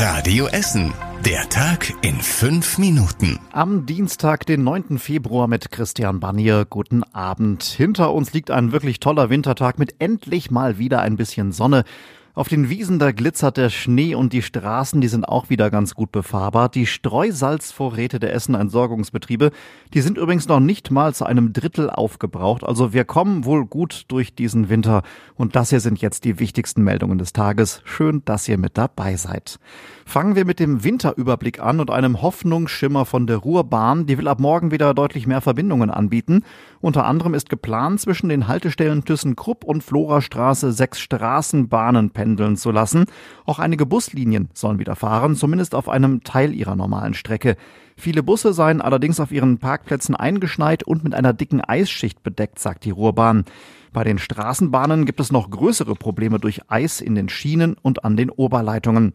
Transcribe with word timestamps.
Radio 0.00 0.46
Essen. 0.46 0.94
Der 1.26 1.48
Tag 1.48 1.92
in 2.02 2.20
fünf 2.20 2.78
Minuten. 2.78 3.40
Am 3.50 3.84
Dienstag, 3.84 4.46
den 4.46 4.62
9. 4.62 4.96
Februar 4.96 5.48
mit 5.48 5.72
Christian 5.72 6.20
Barnier. 6.20 6.66
Guten 6.70 7.02
Abend. 7.02 7.64
Hinter 7.64 8.14
uns 8.14 8.32
liegt 8.32 8.52
ein 8.52 8.70
wirklich 8.70 9.00
toller 9.00 9.28
Wintertag 9.28 9.76
mit 9.80 9.96
endlich 9.98 10.52
mal 10.52 10.78
wieder 10.78 11.00
ein 11.00 11.16
bisschen 11.16 11.50
Sonne. 11.50 11.82
Auf 12.38 12.46
den 12.46 12.68
Wiesen, 12.68 13.00
da 13.00 13.10
glitzert 13.10 13.56
der 13.56 13.68
Schnee 13.68 14.14
und 14.14 14.32
die 14.32 14.42
Straßen, 14.42 15.00
die 15.00 15.08
sind 15.08 15.28
auch 15.28 15.50
wieder 15.50 15.72
ganz 15.72 15.96
gut 15.96 16.12
befahrbart. 16.12 16.76
Die 16.76 16.86
Streusalzvorräte 16.86 18.20
der 18.20 18.32
Essen 18.32 18.54
Entsorgungsbetriebe, 18.54 19.50
die 19.92 20.00
sind 20.00 20.18
übrigens 20.18 20.46
noch 20.46 20.60
nicht 20.60 20.92
mal 20.92 21.12
zu 21.12 21.24
einem 21.24 21.52
Drittel 21.52 21.90
aufgebraucht. 21.90 22.62
Also 22.62 22.92
wir 22.92 23.04
kommen 23.04 23.44
wohl 23.44 23.66
gut 23.66 24.04
durch 24.06 24.36
diesen 24.36 24.68
Winter. 24.68 25.02
Und 25.34 25.56
das 25.56 25.70
hier 25.70 25.80
sind 25.80 26.00
jetzt 26.00 26.24
die 26.24 26.38
wichtigsten 26.38 26.84
Meldungen 26.84 27.18
des 27.18 27.32
Tages. 27.32 27.82
Schön, 27.82 28.22
dass 28.24 28.46
ihr 28.46 28.56
mit 28.56 28.78
dabei 28.78 29.16
seid. 29.16 29.58
Fangen 30.06 30.36
wir 30.36 30.44
mit 30.44 30.60
dem 30.60 30.84
Winterüberblick 30.84 31.60
an 31.60 31.80
und 31.80 31.90
einem 31.90 32.22
Hoffnungsschimmer 32.22 33.04
von 33.04 33.26
der 33.26 33.38
Ruhrbahn. 33.38 34.06
Die 34.06 34.16
will 34.16 34.28
ab 34.28 34.38
morgen 34.38 34.70
wieder 34.70 34.94
deutlich 34.94 35.26
mehr 35.26 35.40
Verbindungen 35.40 35.90
anbieten. 35.90 36.44
Unter 36.80 37.04
anderem 37.04 37.34
ist 37.34 37.50
geplant, 37.50 38.00
zwischen 38.00 38.28
den 38.28 38.46
Haltestellen 38.46 39.04
ThyssenKrupp 39.04 39.64
und 39.64 39.82
Florastraße 39.82 40.70
sechs 40.72 41.00
Straßenbahnen 41.00 42.10
pendeln 42.28 42.56
zu 42.56 42.70
lassen. 42.70 43.06
Auch 43.46 43.58
einige 43.58 43.86
Buslinien 43.86 44.48
sollen 44.52 44.78
wieder 44.78 44.96
fahren, 44.96 45.34
zumindest 45.34 45.74
auf 45.74 45.88
einem 45.88 46.22
Teil 46.24 46.54
ihrer 46.54 46.76
normalen 46.76 47.14
Strecke. 47.14 47.56
Viele 47.96 48.22
Busse 48.22 48.52
seien 48.52 48.80
allerdings 48.80 49.18
auf 49.18 49.32
ihren 49.32 49.58
Parkplätzen 49.58 50.14
eingeschneit 50.14 50.82
und 50.82 51.04
mit 51.04 51.14
einer 51.14 51.32
dicken 51.32 51.62
Eisschicht 51.62 52.22
bedeckt, 52.22 52.58
sagt 52.58 52.84
die 52.84 52.90
Ruhrbahn. 52.90 53.44
Bei 53.92 54.04
den 54.04 54.18
Straßenbahnen 54.18 55.06
gibt 55.06 55.20
es 55.20 55.32
noch 55.32 55.50
größere 55.50 55.94
Probleme 55.94 56.38
durch 56.38 56.60
Eis 56.68 57.00
in 57.00 57.14
den 57.14 57.30
Schienen 57.30 57.76
und 57.80 58.04
an 58.04 58.16
den 58.16 58.30
Oberleitungen. 58.30 59.14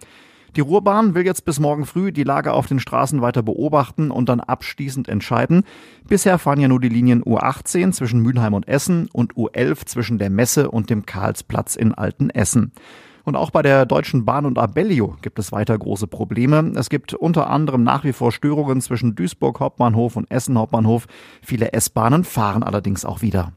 Die 0.55 0.61
Ruhrbahn 0.61 1.15
will 1.15 1.25
jetzt 1.25 1.45
bis 1.45 1.59
morgen 1.59 1.87
früh 1.87 2.11
die 2.11 2.23
Lage 2.23 2.53
auf 2.53 2.67
den 2.67 2.79
Straßen 2.79 3.21
weiter 3.21 3.41
beobachten 3.41 4.11
und 4.11 4.29
dann 4.29 4.39
abschließend 4.39 5.09
entscheiden. 5.09 5.63
Bisher 6.07 6.37
fahren 6.37 6.59
ja 6.59 6.67
nur 6.67 6.79
die 6.79 6.89
Linien 6.89 7.23
U18 7.23 7.91
zwischen 7.91 8.19
Mülheim 8.19 8.53
und 8.53 8.67
Essen 8.67 9.09
und 9.11 9.33
U11 9.33 9.87
zwischen 9.87 10.19
der 10.19 10.29
Messe 10.29 10.69
und 10.69 10.91
dem 10.91 11.07
Karlsplatz 11.07 11.75
in 11.75 11.95
Altenessen. 11.95 12.71
Und 13.23 13.35
auch 13.35 13.49
bei 13.49 13.61
der 13.61 13.85
Deutschen 13.87 14.25
Bahn 14.25 14.45
und 14.45 14.59
Abellio 14.59 15.15
gibt 15.21 15.39
es 15.39 15.51
weiter 15.51 15.77
große 15.77 16.07
Probleme. 16.07 16.73
Es 16.75 16.89
gibt 16.89 17.13
unter 17.15 17.49
anderem 17.49 17.83
nach 17.83 18.03
wie 18.03 18.13
vor 18.13 18.31
Störungen 18.31 18.81
zwischen 18.81 19.15
Duisburg 19.15 19.59
Hauptbahnhof 19.59 20.17
und 20.17 20.29
Essen 20.29 20.57
Hauptbahnhof. 20.57 21.07
Viele 21.41 21.73
S-Bahnen 21.73 22.25
fahren 22.25 22.61
allerdings 22.61 23.05
auch 23.05 23.21
wieder. 23.21 23.53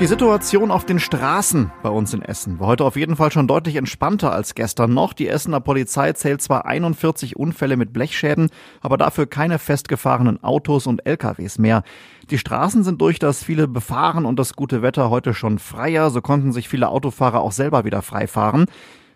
Die 0.00 0.06
Situation 0.06 0.70
auf 0.70 0.86
den 0.86 0.98
Straßen 0.98 1.70
bei 1.82 1.90
uns 1.90 2.14
in 2.14 2.22
Essen 2.22 2.58
war 2.58 2.68
heute 2.68 2.86
auf 2.86 2.96
jeden 2.96 3.16
Fall 3.16 3.30
schon 3.30 3.46
deutlich 3.46 3.76
entspannter 3.76 4.32
als 4.32 4.54
gestern 4.54 4.94
noch. 4.94 5.12
Die 5.12 5.28
Essener 5.28 5.60
Polizei 5.60 6.14
zählt 6.14 6.40
zwar 6.40 6.64
41 6.64 7.36
Unfälle 7.36 7.76
mit 7.76 7.92
Blechschäden, 7.92 8.48
aber 8.80 8.96
dafür 8.96 9.26
keine 9.26 9.58
festgefahrenen 9.58 10.42
Autos 10.42 10.86
und 10.86 11.04
LKWs 11.04 11.58
mehr. 11.58 11.82
Die 12.30 12.38
Straßen 12.38 12.82
sind 12.82 13.02
durch 13.02 13.18
das 13.18 13.44
viele 13.44 13.68
Befahren 13.68 14.24
und 14.24 14.38
das 14.38 14.54
gute 14.54 14.80
Wetter 14.80 15.10
heute 15.10 15.34
schon 15.34 15.58
freier, 15.58 16.08
so 16.08 16.22
konnten 16.22 16.52
sich 16.52 16.70
viele 16.70 16.88
Autofahrer 16.88 17.42
auch 17.42 17.52
selber 17.52 17.84
wieder 17.84 18.00
freifahren. 18.00 18.64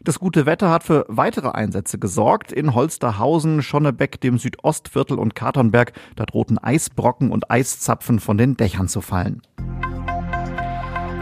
Das 0.03 0.19
gute 0.19 0.45
Wetter 0.45 0.69
hat 0.69 0.85
für 0.85 1.07
weitere 1.09 1.49
Einsätze 1.49 1.99
gesorgt. 1.99 2.53
In 2.53 2.75
Holsterhausen, 2.75 3.63
Schonnebeck, 3.63 4.21
dem 4.21 4.37
Südostviertel 4.37 5.19
und 5.19 5.35
Katernberg, 5.35 5.95
da 6.15 6.27
drohten 6.27 6.59
Eisbrocken 6.59 7.31
und 7.31 7.51
Eiszapfen 7.51 8.21
von 8.21 8.37
den 8.37 8.59
Dächern 8.59 8.89
zu 8.89 9.01
fallen. 9.01 9.41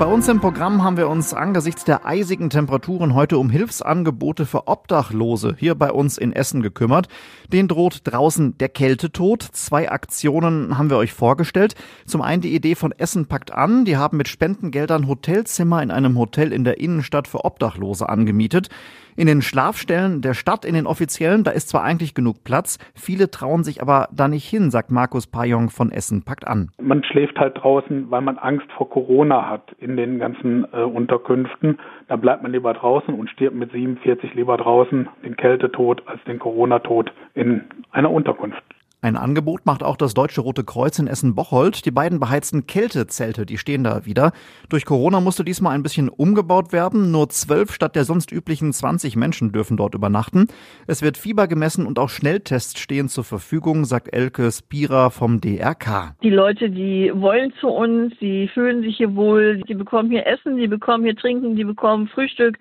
Bei 0.02 0.08
uns 0.08 0.26
im 0.26 0.40
Programm 0.40 0.82
haben 0.82 0.96
wir 0.96 1.08
uns 1.08 1.32
angesichts 1.32 1.84
der 1.84 2.04
eisigen 2.04 2.50
Temperaturen 2.50 3.14
heute 3.14 3.38
um 3.38 3.50
Hilfsangebote 3.50 4.46
für 4.46 4.66
Obdachlose 4.66 5.54
hier 5.56 5.76
bei 5.76 5.92
uns 5.92 6.18
in 6.18 6.32
Essen 6.32 6.60
gekümmert. 6.60 7.06
Den 7.52 7.68
droht 7.68 8.00
draußen 8.02 8.58
der 8.58 8.68
Kältetod. 8.68 9.44
Zwei 9.52 9.92
Aktionen 9.92 10.76
haben 10.76 10.90
wir 10.90 10.96
euch 10.96 11.12
vorgestellt. 11.12 11.76
Zum 12.04 12.20
einen 12.20 12.42
die 12.42 12.52
Idee 12.52 12.74
von 12.74 12.90
Essen 12.90 13.26
packt 13.26 13.52
an. 13.52 13.84
Die 13.84 13.96
haben 13.96 14.16
mit 14.16 14.26
Spendengeldern 14.26 15.06
Hotelzimmer 15.06 15.80
in 15.84 15.92
einem 15.92 16.18
Hotel 16.18 16.52
in 16.52 16.64
der 16.64 16.80
Innenstadt 16.80 17.28
für 17.28 17.44
Obdachlose 17.44 18.08
angemietet. 18.08 18.70
In 19.14 19.26
den 19.26 19.42
Schlafstellen 19.42 20.22
der 20.22 20.34
Stadt, 20.34 20.64
in 20.64 20.74
den 20.74 20.86
offiziellen, 20.86 21.44
da 21.44 21.50
ist 21.50 21.68
zwar 21.68 21.82
eigentlich 21.82 22.14
genug 22.14 22.44
Platz, 22.44 22.78
viele 22.94 23.30
trauen 23.30 23.62
sich 23.62 23.82
aber 23.82 24.08
da 24.10 24.26
nicht 24.26 24.48
hin, 24.48 24.70
sagt 24.70 24.90
Markus 24.90 25.26
Pajong 25.26 25.68
von 25.68 25.92
Essen 25.92 26.22
packt 26.22 26.46
an. 26.46 26.70
Man 26.80 27.04
schläft 27.04 27.38
halt 27.38 27.58
draußen, 27.58 28.10
weil 28.10 28.22
man 28.22 28.38
Angst 28.38 28.66
vor 28.76 28.88
Corona 28.88 29.48
hat 29.48 29.74
in 29.78 29.96
den 29.96 30.18
ganzen 30.18 30.66
äh, 30.72 30.82
Unterkünften. 30.82 31.78
Da 32.08 32.16
bleibt 32.16 32.42
man 32.42 32.52
lieber 32.52 32.72
draußen 32.72 33.12
und 33.12 33.28
stirbt 33.28 33.56
mit 33.56 33.70
47 33.72 34.34
lieber 34.34 34.56
draußen 34.56 35.08
den 35.24 35.36
Kältetod 35.36 36.02
als 36.06 36.22
den 36.24 36.38
Corona-Tod 36.38 37.12
in 37.34 37.64
einer 37.90 38.10
Unterkunft. 38.10 38.62
Ein 39.04 39.16
Angebot 39.16 39.66
macht 39.66 39.82
auch 39.82 39.96
das 39.96 40.14
Deutsche 40.14 40.42
Rote 40.42 40.62
Kreuz 40.62 41.00
in 41.00 41.08
Essen-Bocholt. 41.08 41.84
Die 41.84 41.90
beiden 41.90 42.20
beheizten 42.20 42.68
Kältezelte, 42.68 43.44
die 43.44 43.58
stehen 43.58 43.82
da 43.82 44.06
wieder. 44.06 44.30
Durch 44.68 44.84
Corona 44.84 45.20
musste 45.20 45.44
diesmal 45.44 45.74
ein 45.74 45.82
bisschen 45.82 46.08
umgebaut 46.08 46.72
werden. 46.72 47.10
Nur 47.10 47.28
zwölf 47.28 47.72
statt 47.72 47.96
der 47.96 48.04
sonst 48.04 48.30
üblichen 48.30 48.72
20 48.72 49.16
Menschen 49.16 49.50
dürfen 49.50 49.76
dort 49.76 49.96
übernachten. 49.96 50.46
Es 50.86 51.02
wird 51.02 51.16
Fieber 51.16 51.48
gemessen 51.48 51.84
und 51.84 51.98
auch 51.98 52.10
Schnelltests 52.10 52.78
stehen 52.78 53.08
zur 53.08 53.24
Verfügung, 53.24 53.86
sagt 53.86 54.14
Elke 54.14 54.48
Spira 54.52 55.10
vom 55.10 55.40
DRK. 55.40 56.14
Die 56.22 56.30
Leute, 56.30 56.70
die 56.70 57.10
wollen 57.12 57.52
zu 57.58 57.70
uns, 57.70 58.14
die 58.20 58.46
fühlen 58.54 58.82
sich 58.82 58.98
hier 58.98 59.16
wohl, 59.16 59.64
sie 59.66 59.74
bekommen 59.74 60.12
hier 60.12 60.28
Essen, 60.28 60.54
sie 60.54 60.68
bekommen 60.68 61.02
hier 61.02 61.16
Trinken, 61.16 61.56
sie 61.56 61.64
bekommen 61.64 62.06
Frühstück, 62.06 62.56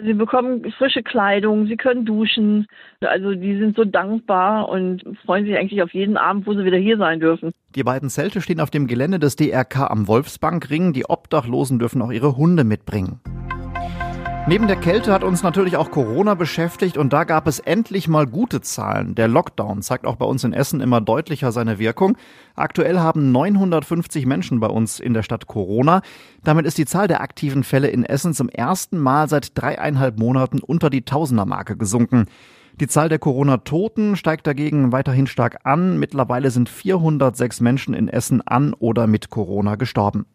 sie 0.00 0.14
bekommen 0.14 0.72
frische 0.76 1.04
Kleidung, 1.04 1.68
sie 1.68 1.76
können 1.76 2.04
duschen. 2.04 2.66
Also 3.00 3.36
die 3.36 3.56
sind 3.58 3.76
so 3.76 3.84
dankbar 3.84 4.68
und 4.68 5.04
freuen 5.24 5.44
sich 5.44 5.56
eigentlich 5.56 5.83
auf 5.84 5.94
jeden 5.94 6.16
Abend, 6.16 6.46
wo 6.46 6.54
sie 6.54 6.64
wieder 6.64 6.78
hier 6.78 6.98
sein 6.98 7.20
dürfen. 7.20 7.52
Die 7.74 7.84
beiden 7.84 8.10
Zelte 8.10 8.40
stehen 8.40 8.60
auf 8.60 8.70
dem 8.70 8.86
Gelände 8.86 9.18
des 9.18 9.36
DRK 9.36 9.90
am 9.90 10.08
Wolfsbankring. 10.08 10.92
Die 10.92 11.04
Obdachlosen 11.08 11.78
dürfen 11.78 12.02
auch 12.02 12.10
ihre 12.10 12.36
Hunde 12.36 12.64
mitbringen. 12.64 13.20
Neben 14.46 14.66
der 14.66 14.76
Kälte 14.76 15.10
hat 15.10 15.24
uns 15.24 15.42
natürlich 15.42 15.78
auch 15.78 15.90
Corona 15.90 16.34
beschäftigt 16.34 16.98
und 16.98 17.14
da 17.14 17.24
gab 17.24 17.46
es 17.46 17.60
endlich 17.60 18.08
mal 18.08 18.26
gute 18.26 18.60
Zahlen. 18.60 19.14
Der 19.14 19.26
Lockdown 19.26 19.80
zeigt 19.80 20.06
auch 20.06 20.16
bei 20.16 20.26
uns 20.26 20.44
in 20.44 20.52
Essen 20.52 20.82
immer 20.82 21.00
deutlicher 21.00 21.50
seine 21.50 21.78
Wirkung. 21.78 22.18
Aktuell 22.54 22.98
haben 22.98 23.32
950 23.32 24.26
Menschen 24.26 24.60
bei 24.60 24.66
uns 24.66 25.00
in 25.00 25.14
der 25.14 25.22
Stadt 25.22 25.46
Corona. 25.46 26.02
Damit 26.42 26.66
ist 26.66 26.76
die 26.76 26.84
Zahl 26.84 27.08
der 27.08 27.22
aktiven 27.22 27.64
Fälle 27.64 27.88
in 27.88 28.04
Essen 28.04 28.34
zum 28.34 28.50
ersten 28.50 28.98
Mal 28.98 29.30
seit 29.30 29.58
dreieinhalb 29.58 30.18
Monaten 30.18 30.58
unter 30.60 30.90
die 30.90 31.06
Tausendermarke 31.06 31.78
gesunken. 31.78 32.26
Die 32.80 32.88
Zahl 32.88 33.08
der 33.08 33.20
Corona-Toten 33.20 34.16
steigt 34.16 34.48
dagegen 34.48 34.90
weiterhin 34.90 35.28
stark 35.28 35.58
an. 35.62 35.96
Mittlerweile 36.00 36.50
sind 36.50 36.68
406 36.68 37.60
Menschen 37.60 37.94
in 37.94 38.08
Essen 38.08 38.40
an 38.44 38.74
oder 38.74 39.06
mit 39.06 39.30
Corona 39.30 39.76
gestorben. 39.76 40.26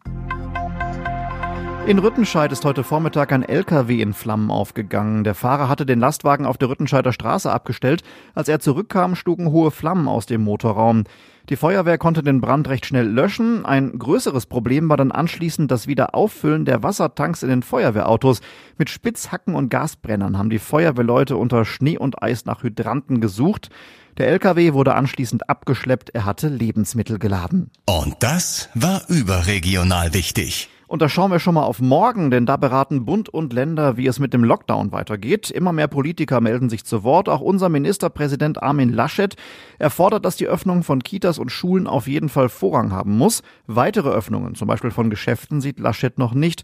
In 1.88 1.97
Rüttenscheid 1.97 2.51
ist 2.51 2.66
heute 2.66 2.84
Vormittag 2.84 3.31
ein 3.31 3.41
LKW 3.41 4.01
in 4.01 4.13
Flammen 4.13 4.51
aufgegangen. 4.51 5.23
Der 5.23 5.34
Fahrer 5.34 5.69
hatte 5.69 5.88
den 5.88 6.00
Lastwagen 6.00 6.45
auf 6.45 6.57
der 6.57 6.69
Rüttenscheider 6.69 7.13
Straße 7.13 7.51
abgestellt. 7.51 8.03
Als 8.35 8.47
er 8.47 8.59
zurückkam, 8.59 9.16
schlugen 9.16 9.51
hohe 9.51 9.72
Flammen 9.72 10.07
aus 10.07 10.28
dem 10.28 10.41
Motorraum. 10.41 11.06
Die 11.50 11.56
Feuerwehr 11.56 11.97
konnte 11.97 12.22
den 12.22 12.41
Brand 12.41 12.69
recht 12.69 12.85
schnell 12.85 13.07
löschen. 13.07 13.66
Ein 13.66 13.97
größeres 13.97 14.45
Problem 14.45 14.88
war 14.88 14.97
dann 14.97 15.12
anschließend 15.12 15.72
das 15.72 15.88
Wiederauffüllen 15.88 16.63
der 16.63 16.84
Wassertanks 16.84 17.41
in 17.41 17.50
den 17.50 17.63
Feuerwehrautos. 17.63 18.41
Mit 18.78 18.91
Spitzhacken 18.91 19.56
und 19.56 19.69
Gasbrennern 19.69 20.38
haben 20.38 20.51
die 20.51 20.59
Feuerwehrleute 20.59 21.38
unter 21.38 21.66
Schnee 21.66 21.97
und 21.97 22.22
Eis 22.22 22.45
nach 22.45 22.62
Hydranten 22.62 23.19
gesucht. 23.19 23.72
Der 24.19 24.28
LKW 24.28 24.73
wurde 24.73 24.94
anschließend 24.94 25.50
abgeschleppt. 25.50 26.12
Er 26.12 26.25
hatte 26.25 26.50
Lebensmittel 26.50 27.18
geladen. 27.18 27.72
Und 27.88 28.18
das 28.19 28.69
war 28.75 29.01
überregional 29.07 30.13
wichtig. 30.13 30.69
Und 30.89 31.03
da 31.03 31.07
schauen 31.07 31.29
wir 31.29 31.38
schon 31.38 31.53
mal 31.53 31.66
auf 31.66 31.81
morgen, 31.81 32.31
denn 32.31 32.47
da 32.47 32.57
beraten 32.57 33.05
Bund 33.05 33.29
und 33.29 33.53
Länder, 33.53 33.95
wie 33.95 34.07
es 34.07 34.17
mit 34.17 34.33
dem 34.33 34.44
Lockdown 34.44 34.91
weitergeht. 34.91 35.51
Immer 35.51 35.72
mehr 35.72 35.88
Politiker 35.88 36.41
melden 36.41 36.67
sich 36.67 36.83
zu 36.83 37.03
Wort. 37.03 37.30
Auch 37.30 37.41
unser 37.41 37.69
Ministerpräsident 37.69 38.63
Armin 38.63 38.91
Laschet. 38.91 39.36
Er 39.77 39.91
fordert, 39.91 40.25
dass 40.25 40.36
die 40.36 40.47
Öffnung 40.47 40.81
von 40.81 41.03
Kitas 41.03 41.38
und 41.38 41.51
Schulen 41.51 41.86
auf 41.86 42.07
jeden 42.07 42.27
Fall 42.27 42.50
Vorrang 42.50 42.91
haben 42.91 43.15
muss. 43.15 43.44
Weitere 43.68 44.09
Öffnungen, 44.09 44.56
zum 44.56 44.68
Beispiel 44.68 44.89
von 44.89 45.12
Geschäften, 45.12 45.62
sieht 45.62 45.77
Laschet 45.77 46.18
noch 46.18 46.33
nicht. 46.33 46.63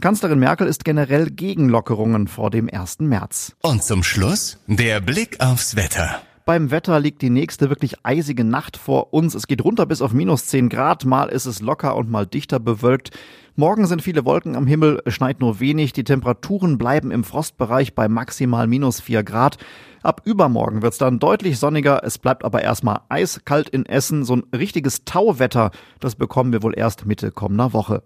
Kanzlerin 0.00 0.38
Merkel 0.38 0.68
ist 0.68 0.86
generell 0.86 1.28
gegen 1.28 1.68
Lockerungen 1.68 2.28
vor 2.28 2.48
dem 2.48 2.70
1. 2.72 3.00
März. 3.00 3.56
Und 3.60 3.84
zum 3.84 4.02
Schluss 4.02 4.58
der 4.66 5.02
Blick 5.02 5.40
aufs 5.40 5.76
Wetter. 5.76 6.22
Beim 6.46 6.70
Wetter 6.70 7.00
liegt 7.00 7.22
die 7.22 7.30
nächste 7.30 7.70
wirklich 7.70 7.96
eisige 8.04 8.44
Nacht 8.44 8.76
vor 8.76 9.12
uns. 9.12 9.34
Es 9.34 9.48
geht 9.48 9.64
runter 9.64 9.84
bis 9.84 10.00
auf 10.00 10.12
minus 10.12 10.46
10 10.46 10.68
Grad. 10.68 11.04
Mal 11.04 11.28
ist 11.28 11.44
es 11.44 11.60
locker 11.60 11.96
und 11.96 12.08
mal 12.08 12.24
dichter 12.24 12.60
bewölkt. 12.60 13.10
Morgen 13.56 13.88
sind 13.88 14.00
viele 14.00 14.24
Wolken 14.24 14.54
am 14.54 14.64
Himmel, 14.64 15.02
es 15.04 15.14
schneit 15.14 15.40
nur 15.40 15.58
wenig. 15.58 15.92
Die 15.92 16.04
Temperaturen 16.04 16.78
bleiben 16.78 17.10
im 17.10 17.24
Frostbereich 17.24 17.96
bei 17.96 18.06
maximal 18.06 18.68
minus 18.68 19.00
4 19.00 19.24
Grad. 19.24 19.58
Ab 20.04 20.20
übermorgen 20.24 20.82
wird's 20.82 20.98
dann 20.98 21.18
deutlich 21.18 21.58
sonniger. 21.58 22.04
Es 22.04 22.16
bleibt 22.16 22.44
aber 22.44 22.62
erstmal 22.62 23.00
eiskalt 23.08 23.68
in 23.68 23.84
Essen. 23.84 24.24
So 24.24 24.36
ein 24.36 24.44
richtiges 24.54 25.04
Tauwetter, 25.04 25.72
das 25.98 26.14
bekommen 26.14 26.52
wir 26.52 26.62
wohl 26.62 26.78
erst 26.78 27.06
Mitte 27.06 27.32
kommender 27.32 27.72
Woche. 27.72 28.04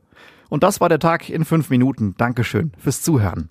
Und 0.49 0.63
das 0.63 0.81
war 0.81 0.89
der 0.89 0.99
Tag 0.99 1.29
in 1.29 1.45
fünf 1.45 1.69
Minuten. 1.69 2.15
Dankeschön 2.17 2.73
fürs 2.79 3.03
Zuhören. 3.03 3.51